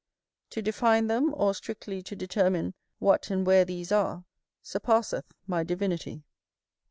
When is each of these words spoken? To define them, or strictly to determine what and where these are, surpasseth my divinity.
To 0.49 0.63
define 0.63 1.05
them, 1.05 1.31
or 1.37 1.53
strictly 1.53 2.01
to 2.01 2.15
determine 2.15 2.73
what 2.97 3.29
and 3.29 3.45
where 3.45 3.63
these 3.63 3.91
are, 3.91 4.25
surpasseth 4.63 5.31
my 5.45 5.63
divinity. 5.63 6.23